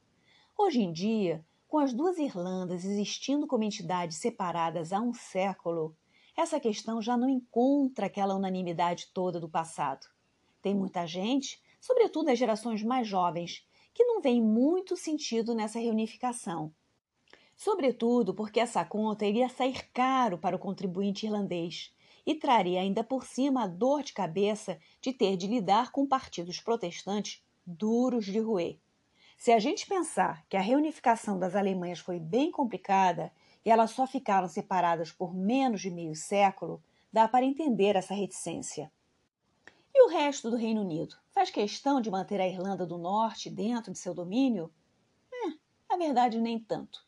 [0.59, 5.97] Hoje em dia, com as duas Irlandas existindo como entidades separadas há um século,
[6.37, 10.07] essa questão já não encontra aquela unanimidade toda do passado.
[10.63, 16.73] Tem muita gente, sobretudo as gerações mais jovens, que não vê muito sentido nessa reunificação.
[17.57, 21.93] Sobretudo porque essa conta iria sair caro para o contribuinte irlandês
[22.25, 26.61] e traria ainda por cima a dor de cabeça de ter de lidar com partidos
[26.61, 28.79] protestantes duros de roer.
[29.37, 33.33] Se a gente pensar que a reunificação das Alemanhas foi bem complicada
[33.65, 36.81] e elas só ficaram separadas por menos de meio século,
[37.13, 38.91] dá para entender essa reticência.
[39.95, 41.17] E o resto do Reino Unido?
[41.33, 44.73] Faz questão de manter a Irlanda do Norte dentro de seu domínio?
[45.31, 45.49] É,
[45.91, 47.05] na verdade, nem tanto.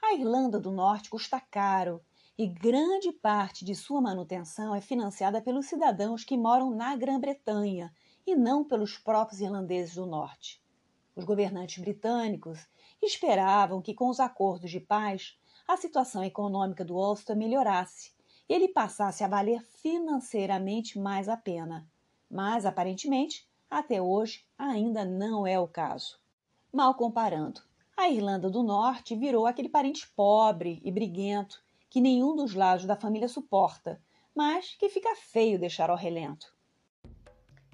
[0.00, 2.00] A Irlanda do Norte custa caro
[2.38, 7.92] e grande parte de sua manutenção é financiada pelos cidadãos que moram na Grã-Bretanha
[8.24, 10.62] e não pelos próprios irlandeses do Norte.
[11.16, 12.64] Os governantes britânicos
[13.02, 18.12] esperavam que, com os acordos de paz, a situação econômica do Ulster melhorasse
[18.48, 21.89] e ele passasse a valer financeiramente mais a pena.
[22.30, 26.18] Mas, aparentemente, até hoje ainda não é o caso.
[26.72, 27.60] Mal comparando,
[27.96, 31.60] a Irlanda do Norte virou aquele parente pobre e briguento
[31.90, 34.00] que nenhum dos lados da família suporta,
[34.34, 36.54] mas que fica feio deixar ao relento.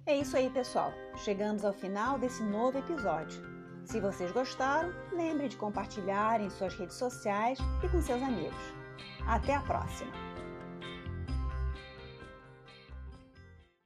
[0.07, 0.93] É isso aí, pessoal.
[1.25, 3.43] Chegamos ao final desse novo episódio.
[3.85, 8.57] Se vocês gostaram, lembre de compartilhar em suas redes sociais e com seus amigos.
[9.27, 10.26] Até a próxima!